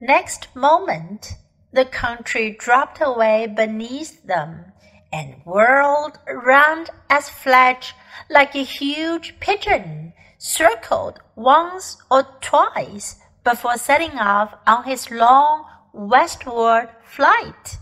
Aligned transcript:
Next 0.00 0.54
moment, 0.56 1.34
the 1.72 1.84
country 1.84 2.50
dropped 2.50 3.00
away 3.00 3.46
beneath 3.46 4.24
them 4.24 4.72
and 5.12 5.36
whirled 5.44 6.18
round 6.26 6.90
as 7.08 7.28
Fledge 7.28 7.94
like 8.28 8.54
a 8.56 8.64
huge 8.64 9.38
pigeon 9.38 10.12
circled 10.38 11.20
once 11.36 11.96
or 12.10 12.24
twice 12.40 13.16
before 13.44 13.76
setting 13.76 14.18
off 14.18 14.54
on 14.66 14.84
his 14.84 15.10
long 15.10 15.64
westward 15.92 16.88
flight. 17.04 17.78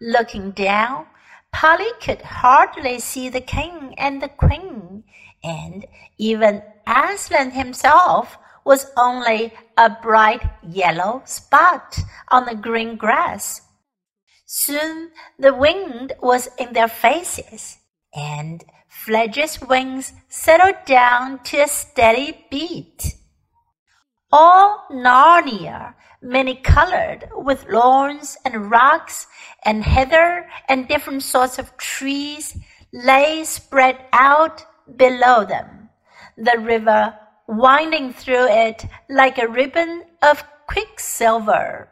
Looking 0.00 0.52
down, 0.52 1.06
Polly 1.52 1.90
could 2.00 2.22
hardly 2.22 3.00
see 3.00 3.28
the 3.28 3.40
king 3.40 3.94
and 3.98 4.22
the 4.22 4.28
queen, 4.28 5.04
and 5.42 5.86
even 6.18 6.62
Aslan 6.86 7.50
himself 7.50 8.38
was 8.66 8.90
only 8.96 9.52
a 9.78 9.88
bright 9.88 10.42
yellow 10.68 11.22
spot 11.24 11.96
on 12.28 12.44
the 12.46 12.54
green 12.56 12.96
grass. 12.96 13.62
Soon 14.44 15.12
the 15.38 15.54
wind 15.54 16.12
was 16.20 16.48
in 16.58 16.72
their 16.72 16.88
faces, 16.88 17.78
and 18.12 18.64
Fledge's 18.88 19.60
wings 19.60 20.12
settled 20.28 20.84
down 20.84 21.42
to 21.44 21.58
a 21.58 21.68
steady 21.68 22.44
beat. 22.50 23.14
All 24.32 24.84
Narnia, 24.90 25.94
many 26.20 26.56
colored, 26.56 27.28
with 27.36 27.68
lawns 27.68 28.36
and 28.44 28.68
rocks 28.68 29.28
and 29.64 29.84
heather 29.84 30.48
and 30.68 30.88
different 30.88 31.22
sorts 31.22 31.60
of 31.60 31.76
trees, 31.76 32.58
lay 32.92 33.44
spread 33.44 33.96
out 34.12 34.64
below 34.96 35.44
them. 35.44 35.88
The 36.36 36.58
river 36.58 37.14
winding 37.46 38.12
through 38.12 38.48
it 38.48 38.84
like 39.08 39.38
a 39.38 39.48
ribbon 39.48 40.04
of 40.22 40.44
quicksilver. 40.66 41.88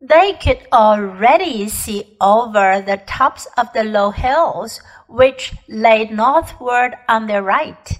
They 0.00 0.34
could 0.34 0.66
already 0.72 1.68
see 1.68 2.16
over 2.20 2.82
the 2.82 3.00
tops 3.06 3.46
of 3.56 3.72
the 3.72 3.84
low 3.84 4.10
hills 4.10 4.80
which 5.08 5.54
lay 5.68 6.04
northward 6.04 6.96
on 7.08 7.26
their 7.26 7.42
right. 7.42 7.98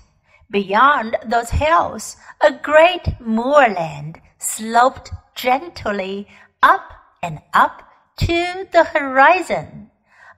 Beyond 0.50 1.16
those 1.24 1.50
hills, 1.50 2.16
a 2.40 2.52
great 2.52 3.20
moorland 3.20 4.20
sloped 4.38 5.10
gently 5.34 6.28
up 6.62 6.92
and 7.22 7.40
up 7.52 7.82
to 8.18 8.68
the 8.70 8.84
horizon. 8.84 9.90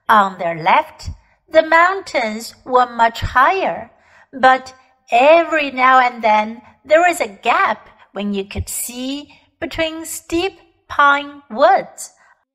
On 0.07 0.37
their 0.39 0.55
left, 0.55 1.09
the 1.49 1.63
mountains 1.63 2.55
were 2.65 2.87
much 2.89 3.19
higher, 3.19 3.91
but 4.31 4.73
every 5.11 5.71
now 5.71 5.99
and 5.99 6.23
then 6.23 6.61
there 6.85 7.01
was 7.01 7.21
a 7.21 7.27
gap 7.27 7.89
when 8.13 8.33
you 8.33 8.45
could 8.45 8.69
see 8.69 9.33
between 9.59 10.05
steep 10.05 10.59
pine 10.87 11.41
woods 11.49 12.11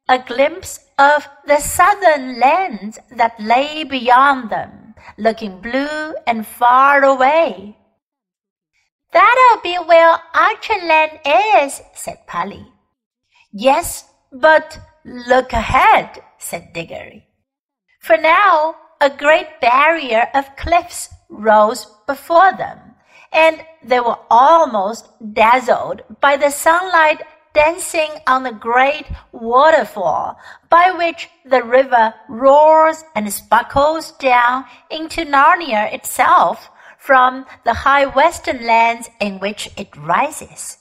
a 0.09 0.19
glimpse 0.19 0.81
of 0.99 1.29
the 1.47 1.59
southern 1.59 2.39
lands 2.39 2.99
that 3.17 3.41
lay 3.41 3.85
beyond 3.85 4.51
them, 4.51 4.95
looking 5.17 5.61
blue 5.61 6.15
and 6.27 6.47
far 6.47 7.03
away. 7.03 7.77
That'll 9.13 9.63
be 9.63 9.77
where 9.77 10.19
Archenland 10.35 11.21
is, 11.65 11.81
said 11.95 12.27
Polly. 12.27 12.67
Yes, 13.53 14.05
but 14.33 14.79
look 15.05 15.53
ahead, 15.53 16.23
said 16.39 16.73
Diggory. 16.73 17.27
For 18.01 18.17
now, 18.17 18.77
a 19.01 19.11
great 19.11 19.61
barrier 19.61 20.29
of 20.35 20.57
cliffs 20.57 21.09
rose 21.29 21.87
before 22.15 22.53
them, 22.65 22.79
and 23.33 23.65
they 23.83 24.01
were 24.01 24.19
almost 24.31 25.09
dazzled 25.41 26.03
by 26.21 26.37
the 26.37 26.51
sunlight 26.51 27.21
dancing 27.55 28.11
on 28.27 28.43
the 28.43 28.59
great 28.69 29.07
waterfall 29.33 30.39
by 30.69 30.91
which 30.91 31.29
the 31.53 31.63
river 31.63 32.15
roars 32.29 33.05
and 33.15 33.33
sparkles 33.33 34.13
down 34.13 34.65
into 34.91 35.25
Narnia 35.25 35.93
itself 35.93 36.69
from 36.99 37.47
the 37.65 37.75
high 37.85 38.07
western 38.07 38.61
lands 38.67 39.09
in 39.21 39.39
which 39.41 39.71
it 39.77 39.91
rises. 39.97 40.79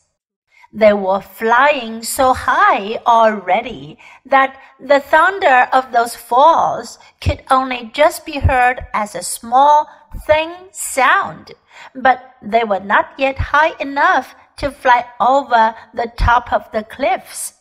They 0.74 0.94
were 0.94 1.20
flying 1.20 2.02
so 2.02 2.34
high 2.34 2.98
already 3.06 3.98
that 4.26 4.58
the 4.80 5.02
thunder 5.02 5.68
of 5.74 5.92
those 5.92 6.16
falls 6.16 6.98
could 7.20 7.44
only 7.52 7.92
just 7.94 8.26
be 8.26 8.40
heard 8.40 8.86
as 8.94 9.14
a 9.14 9.22
small, 9.22 9.90
thin 10.26 10.56
sound, 10.72 11.52
but 11.94 12.36
they 12.42 12.64
were 12.64 12.80
not 12.80 13.12
yet 13.18 13.38
high 13.38 13.76
enough 13.82 14.34
to 14.58 14.72
fly 14.72 15.06
over 15.20 15.76
the 15.94 16.12
top 16.18 16.54
of 16.54 16.72
the 16.72 16.84
cliffs. 16.84 17.54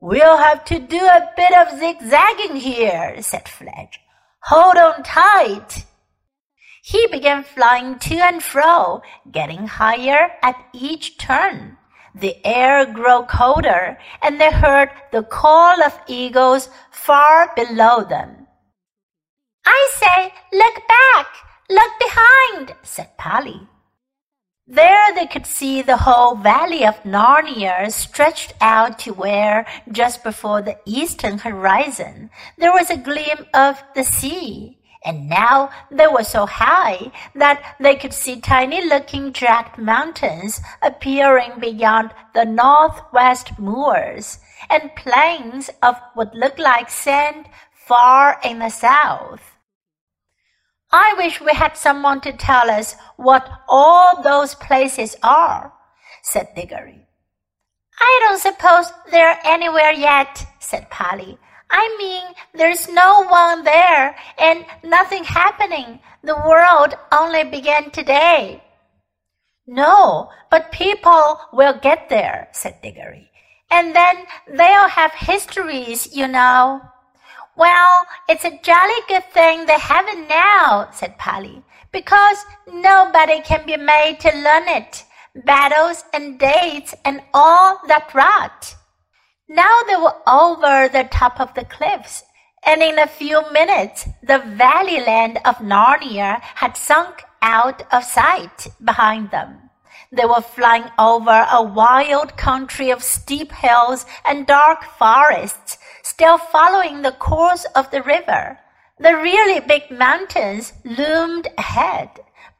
We'll 0.00 0.36
have 0.36 0.62
to 0.66 0.78
do 0.78 1.06
a 1.06 1.30
bit 1.36 1.56
of 1.56 1.78
zigzagging 1.78 2.56
here, 2.56 3.16
said 3.22 3.48
Fledge. 3.48 4.00
Hold 4.42 4.76
on 4.76 5.02
tight. 5.02 5.86
He 6.82 7.06
began 7.06 7.42
flying 7.42 7.98
to 8.00 8.16
and 8.16 8.42
fro, 8.42 9.02
getting 9.32 9.66
higher 9.66 10.32
at 10.42 10.56
each 10.74 11.16
turn. 11.16 11.78
The 12.18 12.34
air 12.46 12.86
grew 12.86 13.24
colder, 13.24 13.98
and 14.22 14.40
they 14.40 14.50
heard 14.50 14.90
the 15.12 15.22
call 15.22 15.82
of 15.82 16.00
eagles 16.08 16.70
far 16.90 17.52
below 17.54 18.04
them. 18.04 18.46
I 19.66 19.88
say, 20.00 20.32
look 20.50 20.76
back, 20.88 21.26
look 21.68 21.92
behind, 21.98 22.74
said 22.82 23.18
Polly. 23.18 23.68
There 24.66 25.14
they 25.14 25.26
could 25.26 25.44
see 25.44 25.82
the 25.82 25.98
whole 25.98 26.36
valley 26.36 26.86
of 26.86 27.02
Narnia 27.02 27.92
stretched 27.92 28.54
out 28.62 28.98
to 29.00 29.12
where, 29.12 29.66
just 29.92 30.24
before 30.24 30.62
the 30.62 30.78
eastern 30.86 31.36
horizon, 31.36 32.30
there 32.56 32.72
was 32.72 32.88
a 32.88 32.96
gleam 32.96 33.44
of 33.52 33.82
the 33.94 34.04
sea 34.04 34.78
and 35.04 35.28
now 35.28 35.70
they 35.90 36.06
were 36.06 36.24
so 36.24 36.46
high 36.46 37.10
that 37.34 37.76
they 37.80 37.96
could 37.96 38.12
see 38.12 38.40
tiny 38.40 38.84
looking 38.84 39.32
jagged 39.32 39.78
mountains 39.78 40.60
appearing 40.82 41.60
beyond 41.60 42.10
the 42.34 42.44
northwest 42.44 43.58
moors, 43.58 44.38
and 44.70 44.96
plains 44.96 45.70
of 45.82 45.96
what 46.14 46.34
looked 46.34 46.58
like 46.58 46.90
sand 46.90 47.46
far 47.72 48.40
in 48.44 48.58
the 48.58 48.70
south. 48.70 49.56
I 50.90 51.14
wish 51.16 51.40
we 51.40 51.52
had 51.52 51.76
someone 51.76 52.20
to 52.22 52.32
tell 52.32 52.70
us 52.70 52.96
what 53.16 53.48
all 53.68 54.22
those 54.22 54.54
places 54.54 55.16
are, 55.22 55.72
said 56.22 56.48
Diggory. 56.54 57.06
I 57.98 58.26
don't 58.26 58.40
suppose 58.40 58.92
they're 59.10 59.38
anywhere 59.44 59.92
yet, 59.92 60.46
said 60.58 60.90
Polly. 60.90 61.38
I 61.70 61.94
mean, 61.98 62.34
there's 62.54 62.88
no 62.88 63.24
one 63.24 63.64
there 63.64 64.16
and 64.38 64.64
nothing 64.84 65.24
happening. 65.24 66.00
The 66.22 66.36
world 66.36 66.94
only 67.12 67.44
began 67.44 67.90
today. 67.90 68.62
No, 69.66 70.30
but 70.50 70.70
people 70.70 71.40
will 71.52 71.78
get 71.80 72.08
there, 72.08 72.48
said 72.52 72.80
Diggory. 72.82 73.30
And 73.70 73.94
then 73.96 74.16
they'll 74.46 74.88
have 74.88 75.12
histories, 75.12 76.14
you 76.14 76.28
know. 76.28 76.80
Well, 77.56 78.06
it's 78.28 78.44
a 78.44 78.58
jolly 78.62 79.00
good 79.08 79.24
thing 79.32 79.66
they 79.66 79.78
haven't 79.78 80.28
now, 80.28 80.90
said 80.92 81.18
Polly, 81.18 81.62
because 81.90 82.44
nobody 82.70 83.40
can 83.40 83.66
be 83.66 83.76
made 83.76 84.20
to 84.20 84.30
learn 84.30 84.68
it. 84.68 85.04
Battles 85.34 86.04
and 86.12 86.38
dates 86.38 86.94
and 87.04 87.22
all 87.34 87.80
that 87.88 88.14
rot. 88.14 88.76
Now 89.48 89.82
they 89.86 89.94
were 89.94 90.16
over 90.26 90.88
the 90.88 91.04
top 91.04 91.40
of 91.40 91.54
the 91.54 91.64
cliffs, 91.64 92.24
and 92.64 92.82
in 92.82 92.98
a 92.98 93.06
few 93.06 93.48
minutes 93.52 94.08
the 94.20 94.40
valley 94.40 95.00
land 95.00 95.38
of 95.44 95.58
Narnia 95.58 96.40
had 96.42 96.76
sunk 96.76 97.22
out 97.40 97.84
of 97.92 98.02
sight 98.02 98.66
behind 98.84 99.30
them. 99.30 99.70
They 100.10 100.24
were 100.24 100.40
flying 100.40 100.90
over 100.98 101.46
a 101.48 101.62
wild 101.62 102.36
country 102.36 102.90
of 102.90 103.04
steep 103.04 103.52
hills 103.52 104.04
and 104.24 104.48
dark 104.48 104.82
forests, 104.82 105.78
still 106.02 106.38
following 106.38 107.02
the 107.02 107.12
course 107.12 107.66
of 107.76 107.92
the 107.92 108.02
river. 108.02 108.58
The 108.98 109.14
really 109.14 109.60
big 109.60 109.92
mountains 109.92 110.72
loomed 110.84 111.46
ahead, 111.56 112.10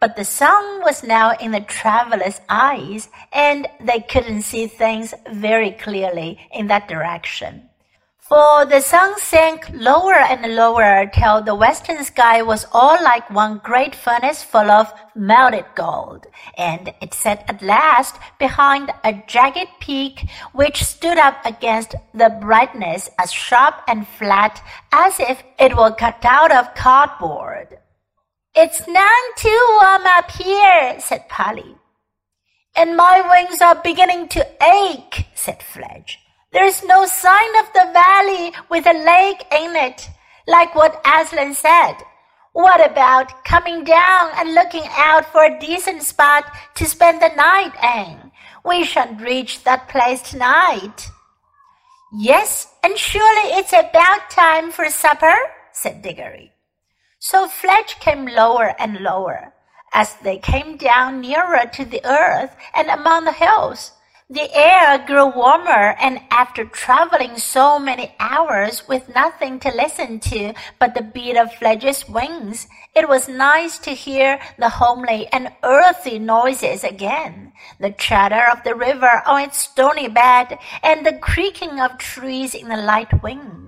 but 0.00 0.16
the 0.16 0.24
sun 0.24 0.82
was 0.82 1.02
now 1.02 1.32
in 1.40 1.52
the 1.52 1.60
travelers' 1.60 2.40
eyes, 2.48 3.08
and 3.32 3.66
they 3.80 4.00
couldn't 4.00 4.42
see 4.42 4.66
things 4.66 5.14
very 5.30 5.72
clearly 5.72 6.38
in 6.52 6.66
that 6.66 6.88
direction. 6.88 7.68
For 8.28 8.66
the 8.66 8.80
sun 8.80 9.16
sank 9.20 9.70
lower 9.72 10.16
and 10.16 10.56
lower 10.56 11.06
till 11.14 11.42
the 11.42 11.54
western 11.54 12.02
sky 12.02 12.42
was 12.42 12.66
all 12.72 13.00
like 13.00 13.30
one 13.30 13.58
great 13.62 13.94
furnace 13.94 14.42
full 14.42 14.68
of 14.68 14.92
melted 15.14 15.66
gold, 15.76 16.26
and 16.58 16.92
it 17.00 17.14
set 17.14 17.44
at 17.48 17.62
last 17.62 18.16
behind 18.40 18.90
a 19.04 19.12
jagged 19.28 19.68
peak 19.78 20.28
which 20.52 20.82
stood 20.82 21.18
up 21.18 21.36
against 21.46 21.94
the 22.12 22.36
brightness 22.40 23.08
as 23.16 23.30
sharp 23.30 23.76
and 23.86 24.08
flat 24.08 24.60
as 24.90 25.20
if 25.20 25.44
it 25.60 25.76
were 25.76 25.92
cut 25.92 26.24
out 26.24 26.50
of 26.50 26.74
cardboard. 26.74 27.78
It's 28.58 28.88
none 28.88 29.26
too 29.36 29.78
warm 29.82 30.06
up 30.06 30.30
here, 30.30 30.98
said 30.98 31.28
Polly. 31.28 31.76
And 32.74 32.96
my 32.96 33.20
wings 33.28 33.60
are 33.60 33.74
beginning 33.74 34.28
to 34.28 34.46
ache, 34.62 35.26
said 35.34 35.62
Fledge. 35.62 36.18
There's 36.54 36.82
no 36.82 37.04
sign 37.04 37.56
of 37.58 37.66
the 37.74 37.90
valley 37.92 38.54
with 38.70 38.86
a 38.86 38.94
lake 38.94 39.44
in 39.52 39.76
it, 39.76 40.08
like 40.46 40.74
what 40.74 41.04
Aslan 41.04 41.52
said. 41.52 41.96
What 42.54 42.80
about 42.90 43.44
coming 43.44 43.84
down 43.84 44.30
and 44.36 44.54
looking 44.54 44.88
out 44.92 45.30
for 45.30 45.44
a 45.44 45.60
decent 45.60 46.02
spot 46.02 46.50
to 46.76 46.86
spend 46.86 47.20
the 47.20 47.36
night 47.36 47.74
in? 48.08 48.32
We 48.64 48.84
shan't 48.84 49.20
reach 49.20 49.64
that 49.64 49.90
place 49.90 50.22
tonight. 50.22 51.10
Yes, 52.10 52.72
and 52.82 52.96
surely 52.96 53.50
it's 53.58 53.74
about 53.74 54.30
time 54.30 54.72
for 54.72 54.88
supper, 54.88 55.34
said 55.72 56.00
Diggory. 56.00 56.55
So 57.28 57.48
Fledge 57.48 57.98
came 57.98 58.24
lower 58.26 58.76
and 58.78 59.00
lower. 59.00 59.52
As 59.92 60.14
they 60.22 60.38
came 60.38 60.76
down 60.76 61.22
nearer 61.22 61.68
to 61.72 61.84
the 61.84 62.00
earth 62.06 62.54
and 62.72 62.88
among 62.88 63.24
the 63.24 63.32
hills, 63.32 63.90
the 64.30 64.48
air 64.54 65.04
grew 65.04 65.26
warmer, 65.26 65.96
and 65.98 66.20
after 66.30 66.64
traveling 66.64 67.36
so 67.36 67.80
many 67.80 68.14
hours 68.20 68.86
with 68.86 69.12
nothing 69.12 69.58
to 69.58 69.74
listen 69.74 70.20
to 70.30 70.54
but 70.78 70.94
the 70.94 71.02
beat 71.02 71.36
of 71.36 71.52
Fledge's 71.52 72.08
wings, 72.08 72.68
it 72.94 73.08
was 73.08 73.26
nice 73.26 73.78
to 73.78 73.90
hear 73.90 74.38
the 74.56 74.68
homely 74.68 75.26
and 75.32 75.50
earthy 75.64 76.20
noises 76.20 76.84
again, 76.84 77.52
the 77.80 77.90
chatter 77.90 78.44
of 78.52 78.62
the 78.62 78.76
river 78.76 79.24
on 79.26 79.42
its 79.42 79.58
stony 79.58 80.06
bed, 80.06 80.58
and 80.80 81.04
the 81.04 81.18
creaking 81.18 81.80
of 81.80 81.98
trees 81.98 82.54
in 82.54 82.68
the 82.68 82.76
light 82.76 83.20
wind. 83.20 83.65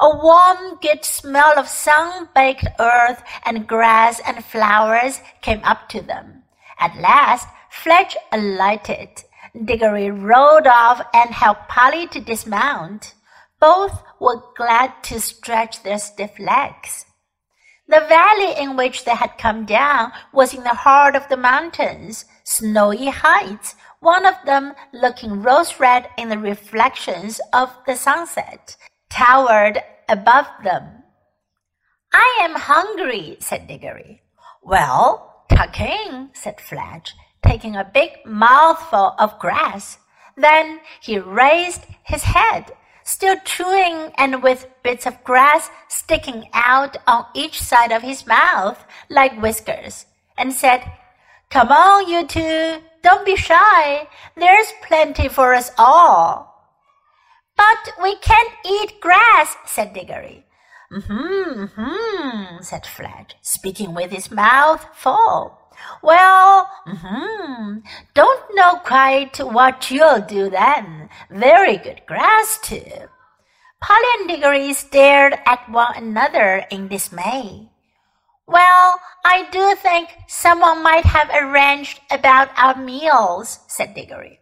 A 0.00 0.16
warm, 0.16 0.78
good 0.82 1.04
smell 1.04 1.58
of 1.58 1.68
sun-baked 1.68 2.66
earth 2.78 3.22
and 3.44 3.66
grass 3.66 4.20
and 4.26 4.44
flowers 4.44 5.20
came 5.42 5.62
up 5.64 5.88
to 5.90 6.00
them. 6.02 6.42
At 6.78 6.96
last, 6.96 7.48
Fledge 7.70 8.16
alighted 8.32 9.22
Diggory 9.64 10.10
rode 10.10 10.66
off 10.66 11.00
and 11.14 11.30
helped 11.30 11.68
Polly 11.68 12.06
to 12.08 12.20
dismount. 12.20 13.14
Both 13.58 14.02
were 14.20 14.42
glad 14.54 15.02
to 15.04 15.20
stretch 15.20 15.82
their 15.82 15.98
stiff 15.98 16.38
legs. 16.38 17.06
The 17.88 18.00
valley 18.00 18.60
in 18.60 18.76
which 18.76 19.04
they 19.04 19.14
had 19.14 19.38
come 19.38 19.64
down 19.64 20.12
was 20.32 20.52
in 20.52 20.64
the 20.64 20.74
heart 20.74 21.16
of 21.16 21.28
the 21.28 21.36
mountains, 21.36 22.26
snowy 22.44 23.06
heights, 23.08 23.76
one 24.00 24.26
of 24.26 24.34
them 24.44 24.74
looking 24.92 25.42
rose 25.42 25.80
red 25.80 26.10
in 26.18 26.28
the 26.28 26.38
reflections 26.38 27.40
of 27.52 27.70
the 27.86 27.94
sunset, 27.94 28.76
towered 29.16 29.78
above 30.08 30.46
them. 30.62 31.02
I 32.12 32.38
am 32.42 32.54
hungry, 32.54 33.38
said 33.40 33.66
Diggory. 33.66 34.20
Well, 34.62 35.44
tuck 35.48 35.80
in, 35.80 36.30
said 36.34 36.60
Fledge 36.60 37.14
taking 37.42 37.76
a 37.76 37.90
big 37.94 38.10
mouthful 38.26 39.14
of 39.18 39.38
grass. 39.38 39.98
Then 40.36 40.80
he 41.00 41.18
raised 41.18 41.86
his 42.02 42.24
head, 42.24 42.72
still 43.04 43.36
chewing 43.44 44.10
and 44.18 44.42
with 44.42 44.66
bits 44.82 45.06
of 45.06 45.22
grass 45.22 45.70
sticking 45.88 46.48
out 46.52 46.96
on 47.06 47.24
each 47.34 47.60
side 47.60 47.92
of 47.92 48.02
his 48.02 48.26
mouth 48.26 48.84
like 49.08 49.40
whiskers, 49.40 50.06
and 50.36 50.52
said, 50.52 50.82
Come 51.50 51.68
on, 51.68 52.08
you 52.10 52.26
two, 52.26 52.78
don't 53.02 53.24
be 53.24 53.36
shy. 53.36 54.08
There's 54.36 54.72
plenty 54.86 55.28
for 55.28 55.54
us 55.54 55.70
all. 55.78 56.55
But 57.56 57.92
we 58.02 58.16
can't 58.16 58.52
eat 58.64 59.00
grass, 59.00 59.56
said 59.66 59.92
Diggory. 59.92 60.44
Hmm, 60.90 61.64
hmm, 61.74 62.62
said 62.62 62.86
Fledge, 62.86 63.34
speaking 63.42 63.94
with 63.94 64.12
his 64.12 64.30
mouth 64.30 64.86
full. 64.94 65.58
Well, 66.02 66.70
hmm, 66.86 67.78
don't 68.14 68.54
know 68.54 68.76
quite 68.84 69.38
what 69.38 69.90
you'll 69.90 70.20
do 70.20 70.48
then. 70.48 71.08
Very 71.30 71.76
good 71.76 72.02
grass, 72.06 72.58
too. 72.62 73.08
Polly 73.80 74.06
and 74.18 74.28
Diggory 74.28 74.72
stared 74.72 75.34
at 75.44 75.68
one 75.70 75.94
another 75.96 76.64
in 76.70 76.88
dismay. 76.88 77.68
Well, 78.46 79.00
I 79.24 79.48
do 79.50 79.74
think 79.74 80.10
someone 80.28 80.82
might 80.82 81.04
have 81.04 81.30
arranged 81.30 82.00
about 82.10 82.48
our 82.56 82.76
meals, 82.76 83.58
said 83.66 83.94
Diggory. 83.94 84.38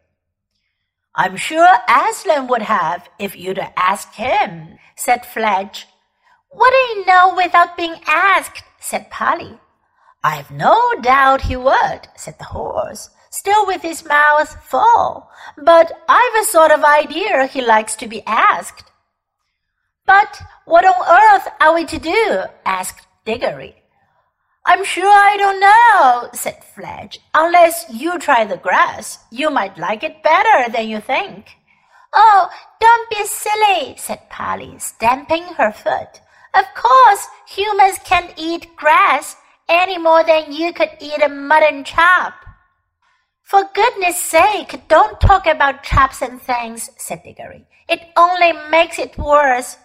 I'm 1.16 1.36
sure 1.36 1.68
Aslan 1.88 2.48
would 2.48 2.62
have 2.62 3.08
if 3.20 3.36
you'd 3.36 3.60
asked 3.76 4.16
him, 4.16 4.78
said 4.96 5.24
Fledge. 5.24 5.86
What 6.50 6.70
do 6.70 6.76
you 6.76 7.06
know 7.06 7.34
without 7.36 7.76
being 7.76 7.96
asked? 8.06 8.64
said 8.80 9.10
Polly. 9.10 9.58
I've 10.24 10.50
no 10.50 10.76
doubt 11.00 11.42
he 11.42 11.56
would, 11.56 12.08
said 12.16 12.38
the 12.38 12.44
horse, 12.44 13.10
still 13.30 13.66
with 13.66 13.82
his 13.82 14.04
mouth 14.04 14.56
full, 14.64 15.28
but 15.56 15.92
I've 16.08 16.42
a 16.42 16.46
sort 16.46 16.72
of 16.72 16.82
idea 16.82 17.46
he 17.46 17.60
likes 17.60 17.94
to 17.96 18.08
be 18.08 18.22
asked. 18.26 18.90
But 20.06 20.42
what 20.64 20.84
on 20.84 21.36
earth 21.36 21.48
are 21.60 21.74
we 21.74 21.84
to 21.86 21.98
do? 21.98 22.42
asked 22.64 23.06
Diggory. 23.24 23.83
I'm 24.66 24.82
sure 24.84 25.06
I 25.06 25.36
don't 25.36 25.60
know, 25.60 26.30
said 26.32 26.64
Fledge. 26.64 27.20
Unless 27.34 27.86
you 27.90 28.18
try 28.18 28.44
the 28.44 28.56
grass, 28.56 29.18
you 29.30 29.50
might 29.50 29.76
like 29.76 30.02
it 30.02 30.22
better 30.22 30.70
than 30.72 30.88
you 30.88 31.00
think. 31.00 31.48
Oh, 32.14 32.48
don't 32.80 33.10
be 33.10 33.24
silly, 33.26 33.94
said 33.98 34.30
Polly, 34.30 34.78
stamping 34.78 35.44
her 35.58 35.70
foot. 35.70 36.20
Of 36.54 36.64
course, 36.74 37.26
humans 37.46 37.98
can't 38.04 38.32
eat 38.38 38.74
grass 38.76 39.36
any 39.68 39.98
more 39.98 40.24
than 40.24 40.52
you 40.52 40.72
could 40.72 40.90
eat 41.00 41.22
a 41.22 41.28
mutton 41.28 41.84
chop. 41.84 42.34
For 43.42 43.68
goodness 43.74 44.18
sake, 44.18 44.88
don't 44.88 45.20
talk 45.20 45.46
about 45.46 45.82
chops 45.82 46.22
and 46.22 46.40
things, 46.40 46.88
said 46.96 47.22
Diggory. 47.22 47.66
It 47.88 48.00
only 48.16 48.52
makes 48.70 48.98
it 48.98 49.18
worse. 49.18 49.76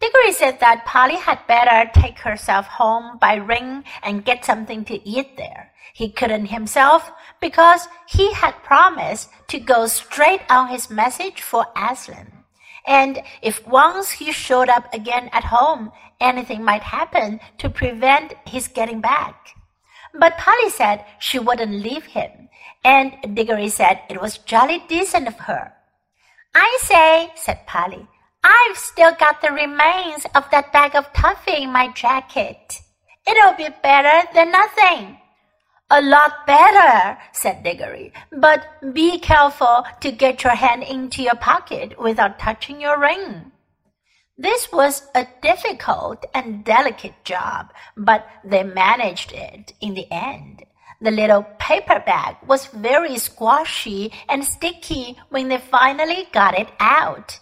Diggory 0.00 0.32
said 0.32 0.60
that 0.60 0.84
Polly 0.84 1.16
had 1.16 1.46
better 1.48 1.90
take 1.92 2.20
herself 2.20 2.66
home 2.66 3.18
by 3.18 3.34
ring 3.34 3.84
and 4.02 4.24
get 4.24 4.44
something 4.44 4.84
to 4.84 5.08
eat 5.08 5.36
there. 5.36 5.72
He 5.92 6.10
couldn't 6.10 6.46
himself 6.46 7.10
because 7.40 7.88
he 8.08 8.32
had 8.32 8.62
promised 8.62 9.30
to 9.48 9.58
go 9.58 9.86
straight 9.86 10.42
on 10.48 10.68
his 10.68 10.88
message 10.88 11.42
for 11.42 11.66
Aslan. 11.76 12.32
And 12.86 13.22
if 13.42 13.66
once 13.66 14.12
he 14.12 14.32
showed 14.32 14.68
up 14.68 14.92
again 14.94 15.28
at 15.32 15.44
home, 15.44 15.90
anything 16.20 16.64
might 16.64 16.82
happen 16.82 17.40
to 17.58 17.68
prevent 17.68 18.34
his 18.46 18.68
getting 18.68 19.00
back. 19.00 19.56
But 20.14 20.38
Polly 20.38 20.70
said 20.70 21.04
she 21.18 21.38
wouldn't 21.38 21.82
leave 21.82 22.06
him, 22.06 22.48
and 22.84 23.34
Diggory 23.34 23.68
said 23.68 24.00
it 24.08 24.20
was 24.20 24.38
jolly 24.38 24.84
decent 24.88 25.28
of 25.28 25.38
her. 25.40 25.72
I 26.54 26.78
say, 26.82 27.32
said 27.34 27.66
Polly, 27.66 28.08
I've 28.50 28.78
still 28.78 29.12
got 29.14 29.42
the 29.42 29.50
remains 29.50 30.24
of 30.34 30.50
that 30.50 30.72
bag 30.72 30.96
of 30.96 31.12
toffee 31.12 31.64
in 31.64 31.70
my 31.70 31.88
jacket. 31.92 32.80
It'll 33.26 33.52
be 33.52 33.68
better 33.82 34.26
than 34.32 34.50
nothing. 34.50 35.18
A 35.90 36.00
lot 36.00 36.46
better, 36.46 37.18
said 37.32 37.62
Diggory, 37.62 38.14
but 38.32 38.64
be 38.94 39.18
careful 39.18 39.84
to 40.00 40.10
get 40.10 40.44
your 40.44 40.54
hand 40.54 40.82
into 40.82 41.22
your 41.22 41.34
pocket 41.34 42.00
without 42.00 42.38
touching 42.38 42.80
your 42.80 42.98
ring. 42.98 43.52
This 44.38 44.72
was 44.72 45.02
a 45.14 45.26
difficult 45.42 46.24
and 46.32 46.64
delicate 46.64 47.24
job, 47.24 47.66
but 47.98 48.26
they 48.44 48.62
managed 48.62 49.32
it 49.32 49.74
in 49.82 49.92
the 49.92 50.10
end. 50.10 50.64
The 51.02 51.10
little 51.10 51.42
paper 51.58 52.02
bag 52.04 52.36
was 52.46 52.66
very 52.66 53.18
squashy 53.18 54.10
and 54.26 54.42
sticky 54.42 55.18
when 55.28 55.48
they 55.48 55.58
finally 55.58 56.28
got 56.32 56.58
it 56.58 56.68
out, 56.80 57.40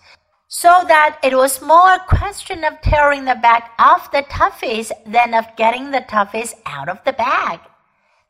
so 0.63 0.85
that 0.89 1.19
it 1.23 1.37
was 1.37 1.61
more 1.61 1.93
a 1.93 2.07
question 2.09 2.65
of 2.65 2.81
tearing 2.81 3.27
the 3.27 3.35
bag 3.35 3.63
off 3.79 4.11
the 4.11 4.23
toffees 4.23 4.91
than 5.05 5.35
of 5.35 5.45
getting 5.55 5.91
the 5.91 6.01
toffees 6.01 6.55
out 6.65 6.89
of 6.89 6.99
the 7.05 7.13
bag. 7.13 7.61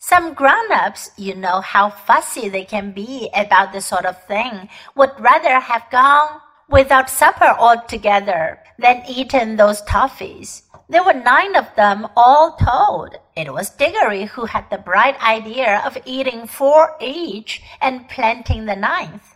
Some 0.00 0.35
grown-ups, 0.35 1.12
you 1.16 1.37
know 1.37 1.61
how 1.61 1.88
fussy 1.88 2.49
they 2.49 2.64
can 2.64 2.90
be 2.90 3.30
about 3.33 3.73
this 3.73 3.87
sort 3.87 4.04
of 4.04 4.25
thing, 4.25 4.68
would 4.97 5.12
rather 5.21 5.61
have 5.61 5.88
gone 5.92 6.40
without 6.68 7.09
supper 7.09 7.54
altogether 7.56 8.59
than 8.76 9.04
eaten 9.09 9.54
those 9.54 9.83
toffees. 9.83 10.62
There 10.88 11.04
were 11.04 11.14
nine 11.14 11.54
of 11.54 11.73
them 11.76 12.09
all 12.16 12.56
told. 12.56 13.14
It 13.37 13.52
was 13.52 13.71
Diggory 13.71 14.25
who 14.25 14.47
had 14.47 14.68
the 14.68 14.78
bright 14.78 15.16
idea 15.23 15.80
of 15.87 15.97
eating 16.04 16.49
four 16.49 16.97
each 17.00 17.62
and 17.80 18.09
planting 18.09 18.66
the 18.66 18.75
ninth. 18.75 19.36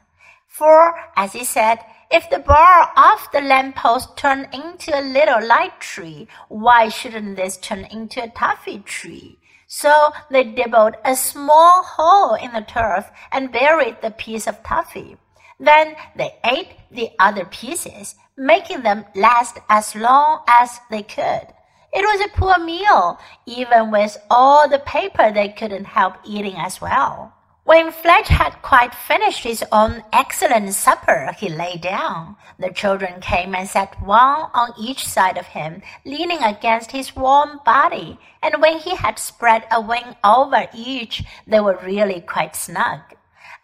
For, 0.51 0.99
as 1.15 1.33
he 1.33 1.45
said, 1.45 1.79
if 2.11 2.29
the 2.29 2.41
bar 2.41 2.91
off 2.97 3.31
the 3.31 3.41
lamppost 3.41 4.17
turned 4.17 4.49
into 4.53 4.91
a 4.93 5.01
little 5.01 5.47
light 5.47 5.79
tree, 5.79 6.27
why 6.49 6.89
shouldn't 6.89 7.37
this 7.37 7.57
turn 7.57 7.85
into 7.85 8.21
a 8.25 8.29
toffee 8.29 8.81
tree? 8.81 9.39
So 9.69 10.11
they 10.29 10.43
dibbled 10.43 10.97
a 11.05 11.15
small 11.15 11.85
hole 11.85 12.35
in 12.35 12.53
the 12.53 12.63
turf 12.63 13.13
and 13.31 13.53
buried 13.53 14.03
the 14.03 14.11
piece 14.11 14.49
of 14.49 14.61
toffee. 14.65 15.17
Then 15.61 15.95
they 16.17 16.35
ate 16.45 16.75
the 16.91 17.11
other 17.21 17.45
pieces, 17.45 18.17
making 18.37 18.83
them 18.83 19.05
last 19.15 19.59
as 19.69 19.95
long 19.95 20.43
as 20.49 20.81
they 20.91 21.05
could. 21.05 21.47
It 21.93 22.03
was 22.03 22.21
a 22.21 22.37
poor 22.37 22.59
meal, 22.59 23.21
even 23.47 23.93
with 23.93 24.19
all 24.29 24.69
the 24.69 24.81
paper 24.81 25.31
they 25.31 25.51
couldn't 25.51 25.85
help 25.85 26.15
eating 26.25 26.57
as 26.57 26.81
well. 26.81 27.35
When 27.65 27.93
Fledge 27.93 28.29
had 28.29 28.63
quite 28.63 28.95
finished 28.95 29.45
his 29.45 29.63
own 29.71 30.03
excellent 30.15 30.73
supper, 30.73 31.33
he 31.39 31.51
lay 31.51 31.77
down. 31.77 32.37
The 32.59 32.71
children 32.71 33.21
came 33.21 33.55
and 33.55 33.69
sat 33.69 34.01
one 34.03 34.49
on 34.55 34.73
each 34.79 35.07
side 35.07 35.37
of 35.37 35.49
him, 35.49 35.83
leaning 36.07 36.43
against 36.43 36.93
his 36.93 37.15
warm 37.15 37.61
body, 37.65 38.19
and 38.43 38.63
when 38.63 38.79
he 38.79 38.97
had 38.97 39.19
spread 39.19 39.67
a 39.71 39.79
wing 39.79 40.17
over 40.25 40.69
each, 40.75 41.23
they 41.47 41.61
were 41.61 41.79
really 41.85 42.23
quite 42.23 42.57
snug. 42.57 43.01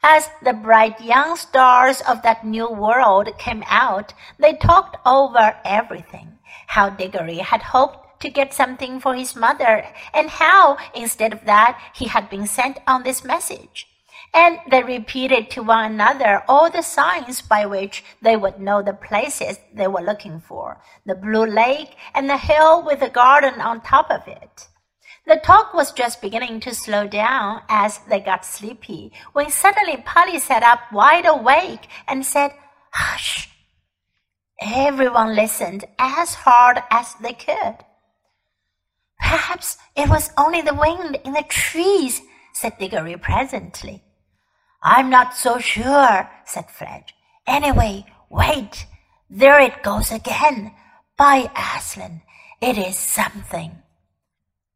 As 0.03 0.29
the 0.43 0.53
bright 0.53 1.01
young 1.01 1.35
stars 1.37 2.03
of 2.03 2.21
that 2.21 2.45
new 2.45 2.69
world 2.69 3.31
came 3.39 3.65
out, 3.67 4.13
they 4.39 4.53
talked 4.53 4.99
over 5.07 5.57
everything. 5.65 6.39
How 6.67 6.91
Diggory 6.91 7.39
had 7.39 7.63
hoped 7.63 8.06
to 8.21 8.31
get 8.31 8.55
something 8.55 9.01
for 9.01 9.15
his 9.15 9.37
mother, 9.37 9.87
and 10.15 10.31
how, 10.31 10.79
instead 10.95 11.33
of 11.33 11.45
that, 11.45 11.81
he 11.95 12.09
had 12.09 12.31
been 12.31 12.47
sent 12.47 12.79
on 12.87 13.03
this 13.03 13.25
message. 13.25 13.87
And 14.35 14.59
they 14.71 14.83
repeated 14.83 15.51
to 15.51 15.63
one 15.63 15.93
another 15.93 16.43
all 16.49 16.71
the 16.71 16.83
signs 16.83 17.41
by 17.41 17.65
which 17.65 18.05
they 18.21 18.37
would 18.37 18.61
know 18.61 18.83
the 18.83 18.93
places 18.93 19.59
they 19.73 19.87
were 19.87 20.03
looking 20.03 20.41
for 20.41 20.81
the 21.07 21.15
blue 21.15 21.47
lake 21.47 21.97
and 22.15 22.29
the 22.29 22.37
hill 22.37 22.85
with 22.85 23.01
the 23.01 23.09
garden 23.09 23.61
on 23.61 23.81
top 23.81 24.11
of 24.11 24.27
it. 24.27 24.69
The 25.27 25.41
talk 25.43 25.75
was 25.75 25.93
just 25.93 26.21
beginning 26.21 26.61
to 26.61 26.75
slow 26.75 27.09
down 27.09 27.63
as 27.69 27.99
they 28.09 28.21
got 28.21 28.45
sleepy 28.45 29.13
when 29.33 29.51
suddenly 29.51 29.97
Polly 29.97 30.39
sat 30.39 30.63
up 30.63 30.93
wide 30.93 31.27
awake 31.27 31.89
and 32.07 32.25
said, 32.25 32.53
Hush! 32.93 33.51
Everyone 34.63 35.35
listened 35.35 35.85
as 35.99 36.35
hard 36.35 36.83
as 36.91 37.15
they 37.21 37.33
could. 37.33 37.77
Perhaps 39.29 39.79
it 39.97 40.09
was 40.09 40.31
only 40.39 40.63
the 40.63 40.73
wind 40.73 41.19
in 41.25 41.33
the 41.33 41.43
trees, 41.49 42.23
said 42.53 42.79
Diggory 42.79 43.17
presently. 43.17 44.05
I'm 44.85 45.11
not 45.11 45.35
so 45.35 45.59
sure, 45.59 46.31
said 46.45 46.71
Fledge. 46.71 47.13
Anyway, 47.45 48.07
wait. 48.31 48.87
There 49.29 49.59
it 49.59 49.83
goes 49.83 50.13
again. 50.13 50.73
By 51.17 51.51
Aslan, 51.57 52.23
it 52.61 52.79
is 52.79 52.97
something. 52.97 53.83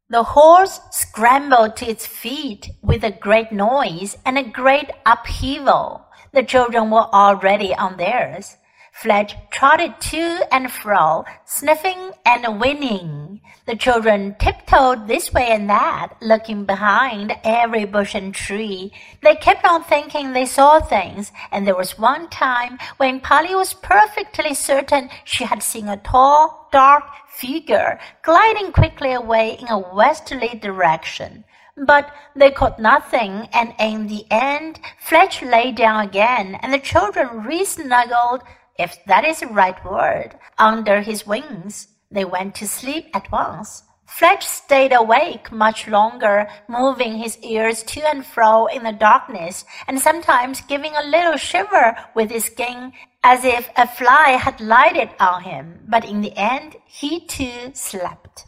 The 0.09 0.23
horse 0.23 0.81
scrambled 0.91 1.77
to 1.77 1.89
its 1.89 2.05
feet 2.05 2.71
with 2.81 3.05
a 3.05 3.17
great 3.27 3.53
noise 3.53 4.17
and 4.25 4.37
a 4.37 4.43
great 4.43 4.89
upheaval. 5.05 6.07
The 6.33 6.43
children 6.43 6.91
were 6.91 7.07
already 7.13 7.73
on 7.73 7.95
theirs. 7.95 8.57
Fledge 9.01 9.35
trotted 9.49 9.99
to 9.99 10.41
and 10.51 10.71
fro, 10.71 11.25
sniffing 11.43 12.11
and 12.23 12.45
whinnying. 12.59 13.41
The 13.65 13.75
children 13.75 14.35
tiptoed 14.37 15.07
this 15.07 15.33
way 15.33 15.47
and 15.47 15.67
that, 15.71 16.09
looking 16.21 16.65
behind 16.65 17.35
every 17.43 17.85
bush 17.85 18.13
and 18.13 18.31
tree. 18.31 18.93
They 19.23 19.35
kept 19.35 19.65
on 19.65 19.83
thinking 19.83 20.33
they 20.33 20.45
saw 20.45 20.79
things, 20.81 21.31
and 21.51 21.65
there 21.65 21.75
was 21.75 21.97
one 21.97 22.29
time 22.29 22.77
when 22.97 23.21
Polly 23.21 23.55
was 23.55 23.73
perfectly 23.73 24.53
certain 24.53 25.09
she 25.23 25.45
had 25.45 25.63
seen 25.63 25.87
a 25.87 25.97
tall, 25.97 26.69
dark 26.71 27.03
figure 27.27 27.99
gliding 28.21 28.71
quickly 28.71 29.13
away 29.13 29.57
in 29.59 29.67
a 29.67 29.79
westerly 29.79 30.59
direction. 30.61 31.43
But 31.75 32.13
they 32.35 32.51
caught 32.51 32.79
nothing, 32.79 33.49
and 33.51 33.73
in 33.79 34.05
the 34.05 34.25
end, 34.29 34.79
Fledge 34.99 35.41
lay 35.41 35.71
down 35.71 36.05
again, 36.05 36.59
and 36.61 36.71
the 36.71 36.77
children 36.77 37.43
re-snuggled, 37.43 38.43
if 38.77 38.97
that 39.05 39.25
is 39.25 39.39
the 39.39 39.47
right 39.47 39.83
word, 39.85 40.35
under 40.57 41.01
his 41.01 41.27
wings. 41.27 41.87
They 42.09 42.25
went 42.25 42.55
to 42.55 42.67
sleep 42.67 43.07
at 43.13 43.31
once. 43.31 43.83
Fledge 44.05 44.43
stayed 44.43 44.91
awake 44.91 45.51
much 45.51 45.87
longer, 45.87 46.49
moving 46.67 47.15
his 47.15 47.37
ears 47.39 47.81
to 47.83 48.01
and 48.01 48.25
fro 48.25 48.65
in 48.65 48.83
the 48.83 48.91
darkness, 48.91 49.63
and 49.87 49.99
sometimes 49.99 50.61
giving 50.61 50.93
a 50.95 51.07
little 51.07 51.37
shiver 51.37 51.95
with 52.13 52.29
his 52.29 52.45
skin 52.45 52.91
as 53.23 53.45
if 53.45 53.69
a 53.77 53.87
fly 53.87 54.31
had 54.31 54.59
lighted 54.59 55.09
on 55.19 55.43
him. 55.43 55.79
But 55.87 56.03
in 56.03 56.21
the 56.21 56.35
end, 56.35 56.75
he 56.85 57.25
too 57.25 57.71
slept. 57.73 58.45